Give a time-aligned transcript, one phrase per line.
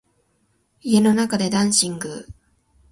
[0.81, 2.25] 家の中でダンシング